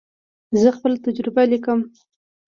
[0.61, 1.79] زه خپله تجربه لیکم.